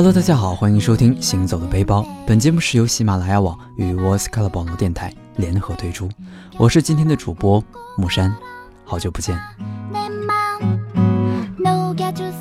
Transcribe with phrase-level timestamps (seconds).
[0.00, 2.00] Hello，大家好，欢迎收听《行走的背包》。
[2.26, 6.08] 本节目是由喜马拉雅网与 Voice Color 网络电台联合推出。
[6.56, 7.62] 我是今天的主播
[7.98, 8.34] 木山，
[8.82, 9.38] 好久不见。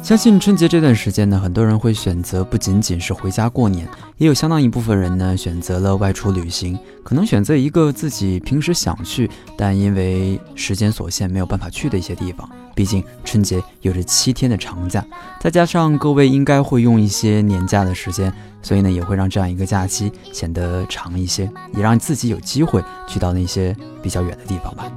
[0.01, 3.87] 相信春节这段时间呢，很多人会选择不仅仅是回家过年，
[4.17, 12.49] 也有相当一部分人呢选择了外出旅行，可能选择一个自己平时想去，但因为时间所限没有办法去的一些地方。
[12.73, 15.05] 毕竟春节有着七天的长假，
[15.39, 24.91] 再加上各位应该会用一些年假的时间，所以呢也会让这样一个假期显得长一些，也让自己有机会去到那些比较远的地方吧。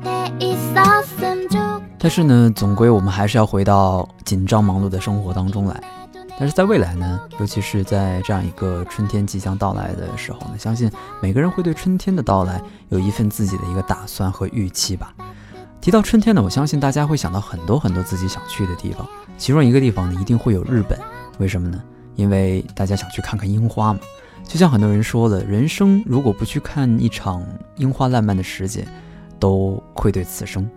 [2.03, 5.81] 但是呢，总归我们还是要回到紧张忙碌的生活当中来。
[6.37, 15.15] 但是在未来呢，尤其是在这样一个春天即将到来的时候呢，相信每个人会对春天的到来有一份自己的一个打算和预期吧。
[15.81, 19.07] 提到春天呢，我相信大家会想到很多很多自己想去的地方，
[19.39, 20.99] 其中一个地方呢，一定会有日本。
[21.39, 21.81] 为什么呢？
[22.17, 24.01] 因为大家想去看看樱花嘛。
[24.43, 28.85] 就像很多人说了，人生如果不去看一场樱花烂漫的时节，
[29.39, 30.69] 都愧对此生。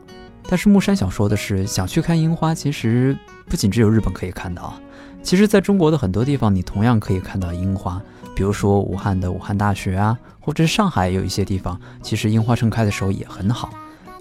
[0.48, 4.80] 但是木山想说的是，想去看樱花，其实不仅只有日本可以看到啊。
[5.24, 8.02] 其实，在中国的很多地方，你同样可以看到樱花。
[8.36, 13.70] 比如说武汉的武汉大学啊，或者上海有一些地方，其实樱花盛开的时候也很好。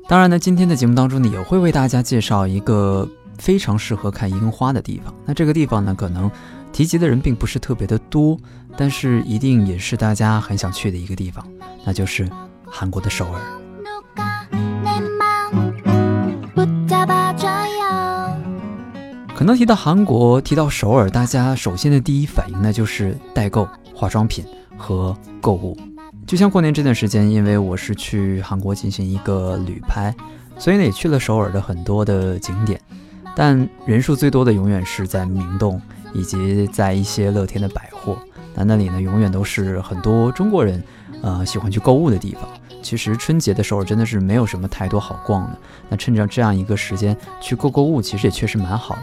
[0.09, 3.07] 当然呢，今天的节目当中呢，也会为大家介绍一个
[3.39, 5.13] 非常适合看樱花的地方。
[5.27, 6.31] 那这个地方呢，可能
[6.73, 8.39] 提及的人并不是特别的多，
[8.77, 11.47] 但是一定也是大家很想去的一个地方，
[11.85, 12.31] 那就是
[12.65, 13.64] 韩国的首尔。
[19.45, 24.43] 可能提到韩国，提到首尔，大家首先的第一反应呢就是代购、化妆品
[24.75, 25.77] 和购物。
[26.27, 30.15] 就像过年这段时间，因为我是去韩国进行一个旅拍，
[30.57, 32.81] 所以呢也去了首尔的很多的景点。
[33.37, 35.79] 但人数最多的永远是在明洞
[36.15, 38.17] 以及在一些乐天的百货。
[38.55, 40.83] 那那里呢永远都是很多中国人，
[41.21, 42.49] 呃喜欢去购物的地方。
[42.81, 45.59] 其实春节的首尔真的是没有什么太多好逛的。
[45.89, 49.03] 那趁着这样一个时间去购购物，其实也确实蛮好的。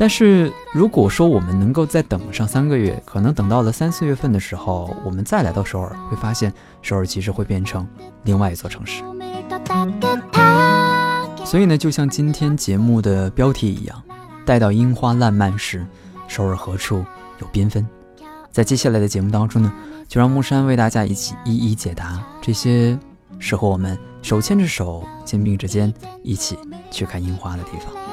[0.00, 6.50] 但是如果说我们能够再等上三个月，可能等到了三四月份的时候，我们再来到首尔，会发现
[6.80, 7.86] 首尔其实会变成
[8.22, 9.04] 另外一座城市。
[11.44, 14.02] 所以呢，就像今天节目的标题一样，
[14.46, 15.86] 待到樱花烂漫时，
[16.26, 17.04] 首尔何处
[17.38, 17.86] 有缤纷？
[18.50, 19.70] 在接下来的节目当中呢？
[20.08, 22.98] 就让木山为大家一起一一解答这些
[23.38, 26.58] 适合我们手牵着手、肩并着肩一起
[26.90, 28.09] 去看樱花的地方。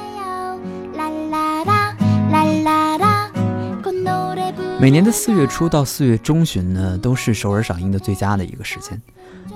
[4.80, 9.02] 每年的四月初到四月中旬呢，都是首尔赏樱的最佳的一个时间。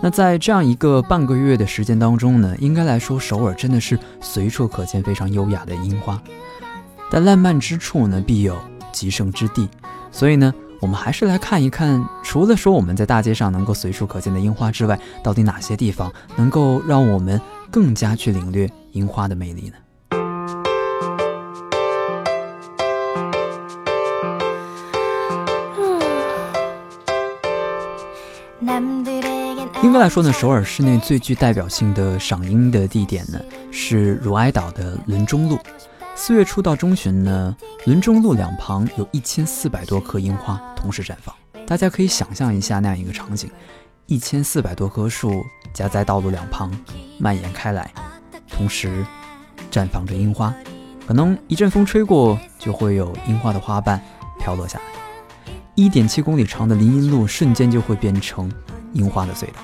[0.01, 6.19] 那在这样一个半个月的时间当中呢，应该来说首尔真的是随处可见非常优雅的樱花。
[7.11, 8.57] 但烂漫之处呢，必有
[8.91, 9.69] 极盛之地，
[10.11, 10.53] 所以呢。
[10.81, 17.39] 我们还是来看一看，除了说我们在大街上能够随处可见的樱花之外，到底哪些地方能够让我们
[17.69, 19.75] 更加去领略樱花的魅力呢？
[29.83, 33.39] 应该来说呢，首尔市内最具代表性的赏樱的地点呢，
[33.71, 35.57] 是汝哀岛的伦中路。
[36.15, 37.55] 四月初到中旬呢，
[37.85, 41.35] 伦中路两旁有一千四百多棵樱花同时绽放。
[41.65, 43.49] 大家可以想象一下那样一个场景：
[44.05, 45.43] 一千四百多棵树
[45.73, 46.71] 夹在道路两旁，
[47.17, 47.91] 蔓延开来，
[48.47, 49.03] 同时
[49.71, 50.53] 绽放着樱花。
[51.07, 53.99] 可能一阵风吹过，就会有樱花的花瓣
[54.39, 54.85] 飘落下来。
[55.73, 58.49] 一点七公里长的林荫路瞬间就会变成
[58.93, 59.61] 樱花的隧道。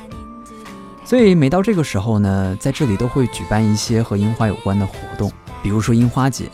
[1.06, 5.32] 所以每到这个时候呢，在这里都会举办一些和樱花有关的活动。
[5.64, 6.50] 比如说樱花节，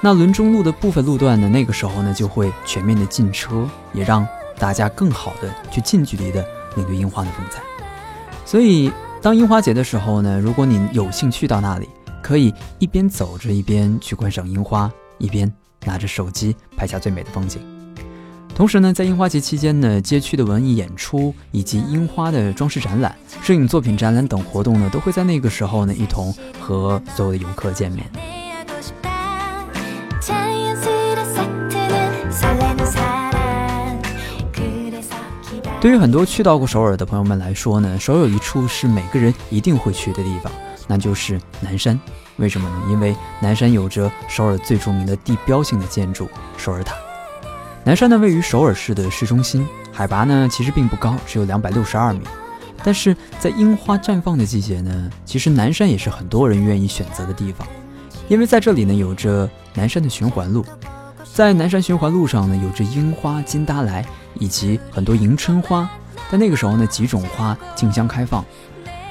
[0.00, 4.26] 那伦中路的部分路段呢，那个时候呢就会全面的禁车，也让
[4.58, 6.44] 大家更好的去近距离的
[6.76, 7.60] 领略樱花的风采。
[8.44, 11.88] 所以当樱花节的时候呢，如果你有幸去到那里，
[12.22, 15.52] 可以一边走着一边去观赏樱花，一边
[15.84, 17.73] 拿着手机拍下最美的风景。
[18.54, 23.12] 同时呢，在樱花节期间呢，街区的文艺演出以及樱花的装饰展览、
[23.42, 28.08] 摄影作品展览等活动呢，都会在那个时候呢，一同和所有的游客见面。
[35.80, 40.50] 对于很多去到过首尔的朋友们来说呢，首尔有一处是每个人一定会去的地方，
[40.86, 41.98] 那就是南山。
[42.36, 42.82] 为什么呢？
[42.88, 46.94] 因为南山有着首尔最著名的地标性的建筑——首尔塔。
[47.86, 52.20] 南山呢，位于首尔市的市中心，海拔呢其实并不高，只有两百六十二米。
[52.82, 57.68] 但是在樱花绽放的季节呢，其实南山也是很多人愿意选择的地方，
[58.26, 60.64] 因为在这里呢有着南山的循环路。
[61.34, 64.02] 在南山循环路上呢，有着樱花、金达莱
[64.38, 65.86] 以及很多迎春花。
[66.30, 68.42] 在那个时候呢，几种花竞相开放。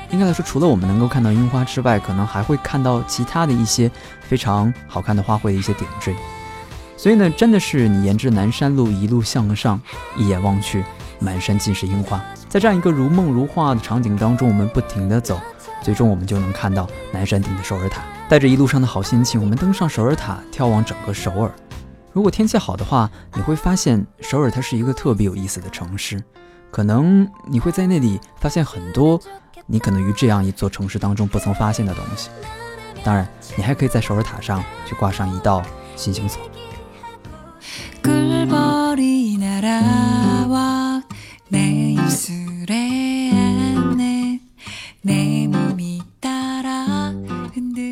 [0.10, 3.90] 应该来说，除了我们能够看到樱花之外，可能还会看到其他的一些
[4.22, 6.16] 非常好看的花卉的一些点缀。
[7.04, 9.78] 所以呢，真的是你沿着南山路一路向上，
[10.16, 10.82] 一眼望去，
[11.20, 12.24] 满山尽是樱花。
[12.48, 15.38] 在这样一个如梦如画的场景当中，我们不停地走，
[15.82, 18.04] 最终我们就能看到南山顶的首尔塔。
[18.30, 21.52] 带着一路上的好心情，我们登上首尔塔，眺望整个首尔。
[22.14, 26.24] 如果天气好的话，你会发现首尔它是一个特别有意思的城市，
[26.72, 29.20] 可能你会在那里发现很多
[29.66, 32.30] 你可能于这样一座城市当中不曾发现的东西。
[33.04, 33.28] 当然，
[33.58, 35.62] 你还可以在首尔塔上去挂上一道
[35.98, 36.42] 心形锁。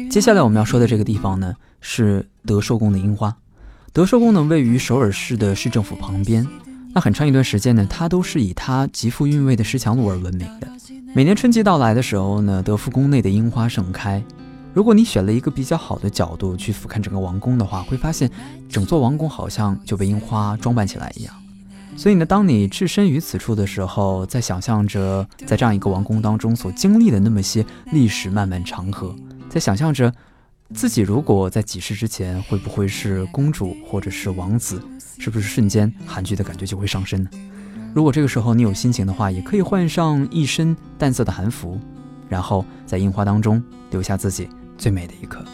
[0.10, 3.36] 接下来我们要说的这个地方呢，是德寿宫的樱花。
[3.94, 6.46] 德寿宫呢，位于首尔市的市政府旁边。
[6.94, 10.68] 那很长一段时间呢，它都是以它极富韵味的石墙路而闻名的。
[11.16, 14.22] 每年春季到来的时候呢，德福宫内的樱花盛开。
[14.74, 18.32] 如果你选了一个比较好的角度去俯瞰整个王宫的话，会发现
[18.70, 21.34] 整座王宫好像就被樱花装扮起来一样。
[21.98, 29.16] 所以呢，当你置身于此处的时候，在想象着在这样一个王宫当中所经历的那么些历史漫漫长河，
[29.50, 30.14] 在想象着。
[30.74, 34.82] 自己如果在几世之前，会不会是公主或者是王子？
[35.20, 37.30] 是不是瞬间韩剧的感觉就会上升呢？
[37.94, 41.78] 如果这个时候你有心情的话，也可以换上一身淡色的韩服，
[42.30, 44.48] 然后在樱花当中留下自己
[44.82, 45.46] 最美的一刻。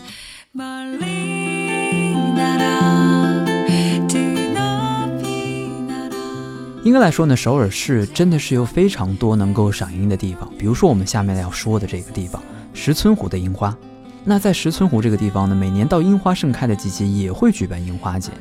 [6.83, 12.41] 应该来说呢，首尔市真的是有非常多能够赏樱的地方，比如说我们下面要说的这个地方——
[12.73, 13.75] 石村湖的樱花。
[14.23, 18.31] 那在石村湖这个地方呢，每年到樱花盛开的季节也会举办樱花节。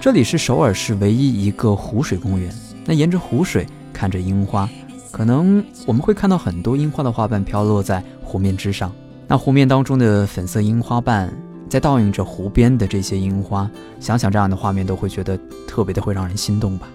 [0.00, 2.52] 这里是首尔市唯一一个湖水公园。
[2.84, 4.68] 那沿着湖水看着樱花，
[5.12, 8.92] 可能我们会看到很多樱花的花瓣飘落在湖面之上。
[9.32, 11.32] 那湖面当中的粉色樱花瓣
[11.66, 13.66] 在倒映着湖边的这些樱花，
[13.98, 16.86] 想想这样的画面都会觉得特别的会让人心动吧。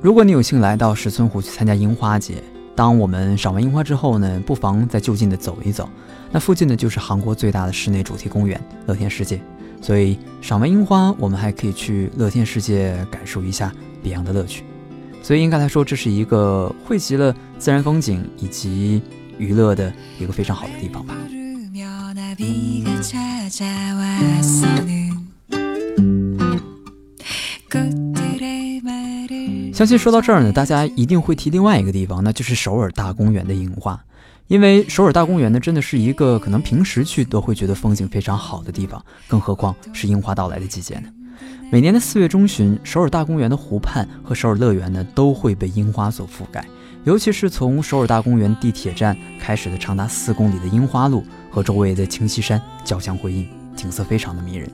[0.00, 2.42] 如果你有幸来到石村湖去参加樱花节，
[2.74, 5.88] 当我们赏完樱花之后呢，不妨再就近的走一走。
[6.32, 9.40] 那附近呢，就是韩国最大的室内主题公园乐天世界。
[9.80, 13.72] 所以赏完樱花，我们还可以去乐天世界感受一下
[14.02, 14.64] 别样的乐趣。
[15.22, 19.00] 所以应该来说，这是一个汇集了自然风景以及
[19.38, 21.16] 娱乐的一个非常好的地方吧。
[29.72, 33.98] 相信说到这儿呢，大家一定会提另外一个地方，那就是首尔大公园的樱花。
[34.46, 41.08] 因为首尔大公园呢，真的是一个可能平时去都会觉得风景非常好的地方，更何况是樱花到来的季节呢？
[41.70, 46.62] 每年的四月中旬，首尔大公园的湖畔和首尔乐园呢，都会被樱花所覆盖。
[47.04, 54.70] 尤其是从首尔大公园地铁站开始的长达四公里的樱花路，和周围的清溪山交相辉映，景色非常的迷人。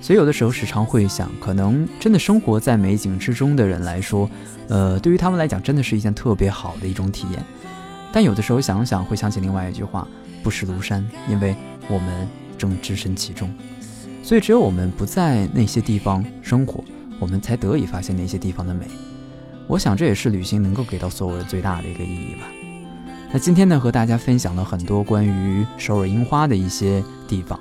[0.00, 4.28] 所以有的时候时常会想，可能真的生活在美景之中的人来说，
[4.68, 7.40] 呃，对于他们来讲，真的是一件特别好的一种体验。
[8.12, 10.06] 但有的时候想想，会想起另外一句话
[10.42, 11.54] ：“不识庐山，因为
[11.88, 12.28] 我们
[12.58, 13.48] 正置身其中。”
[14.24, 16.82] 所以，只有我们不在那些地方生活，
[17.20, 18.86] 我们才得以发现那些地方的美。
[19.66, 22.46] 我想，这也是旅行能够给到所有人最大的一个意义吧。
[23.32, 27.58] 那今天呢，和大家分享了很多关于首尔樱花的一些地方。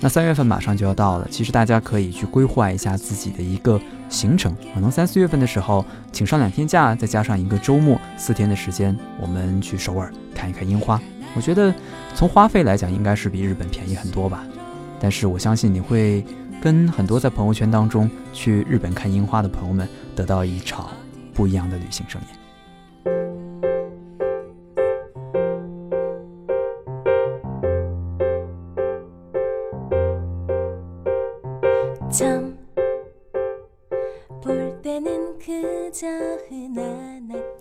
[0.00, 11.00] 那三月份马上就要到了，其实大家可以去规划一下自己的一个行程，可能三四月份的时候请上两天假，再加上一个周末四天的时间，我们去首尔看一看樱花。
[11.36, 11.72] 我觉得
[12.14, 14.44] 从花费来讲，应该是比日本便宜很多吧。
[15.00, 16.24] 但是我相信你会
[16.60, 20.88] 跟很多在朋友圈当中去日本看樱花的朋友们得到一场
[21.34, 22.44] 不一样的旅行盛宴。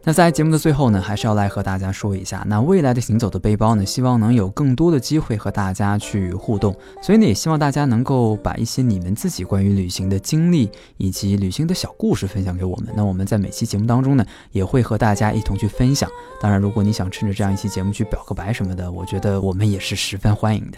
[0.06, 12.94] 那在节目的最后呢，还是要来和大家说一下，那未来的行走的背包呢，希望能有更多的机会和大家去互动，所以呢，也希望大家能够把一些你们自己关于旅行的经历以及旅行的小故事分享给我们。
[12.98, 16.10] 那我们在每期节目当中呢，也会和大家一同去分享。
[16.42, 20.78] 当然，如果你想趁着这样一期节目去表个白什么的，我觉得我们也是十分欢迎的。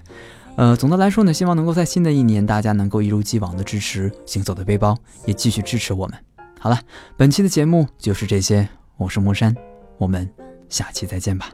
[0.56, 6.16] 呃，总的来说呢，希望能够在新的一年，大家能够一如既往的支持行走的背包，也继续支持我们。
[6.60, 6.80] 好了，
[7.18, 8.70] 本期的节目就是这些。
[8.97, 9.55] 我是木山，
[9.99, 10.29] 我们
[10.69, 11.53] 下期再见吧，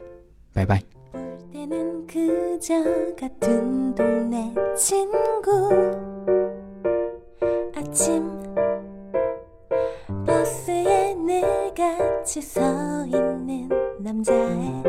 [0.53, 0.81] 拜拜。
[7.75, 8.43] 아침
[10.25, 13.69] 버스에 늘 같이 서 있는
[13.99, 14.83] 남자의